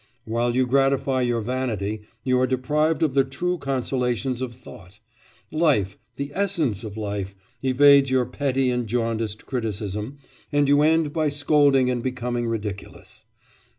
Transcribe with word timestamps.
While 0.25 0.55
you 0.55 0.65
gratify 0.65 1.21
your 1.21 1.41
vanity, 1.41 2.01
you 2.23 2.39
are 2.39 2.47
deprived 2.47 3.03
of 3.03 3.13
the 3.13 3.23
true 3.23 3.59
consolations 3.59 4.41
of 4.41 4.55
thought; 4.55 4.97
life 5.51 5.95
the 6.15 6.31
essence 6.33 6.83
of 6.83 6.97
life 6.97 7.35
evades 7.63 8.09
your 8.09 8.25
petty 8.25 8.71
and 8.71 8.87
jaundiced 8.87 9.45
criticism, 9.45 10.17
and 10.51 10.67
you 10.67 10.81
end 10.81 11.13
by 11.13 11.29
scolding 11.29 11.91
and 11.91 12.01
becoming 12.01 12.47
ridiculous. 12.47 13.25